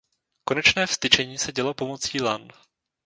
Konečné 0.43 0.87
vztyčení 0.87 1.37
se 1.37 1.51
dělo 1.51 1.73
pomocí 1.73 2.21
lan. 2.21 2.47